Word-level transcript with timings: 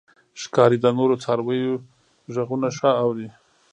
ښکاري 0.41 0.77
د 0.81 0.85
نورو 0.97 1.15
څارویو 1.23 1.73
غږونه 2.33 2.67
ښه 2.77 2.89
اوري. 3.03 3.27